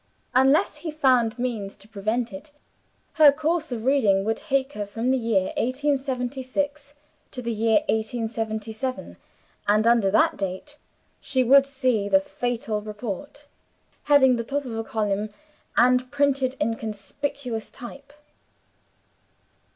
[0.33, 2.53] Unless he found means to prevent it,
[3.21, 6.95] her course of reading would take her from the year 1876
[7.29, 9.17] to the year 1877,
[9.67, 10.79] and under that date,
[11.21, 13.45] she would see the fatal report,
[14.05, 15.29] heading the top of a column,
[15.77, 18.11] and printed in conspicuous type.